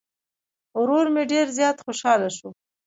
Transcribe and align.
ورور 0.81 1.05
مې 1.13 1.23
ډير 1.31 1.47
زيات 1.57 1.77
خوشحاله 1.85 2.29
شو 2.37 2.49